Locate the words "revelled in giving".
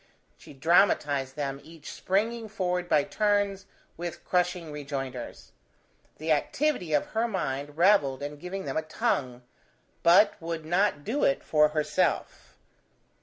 7.77-8.65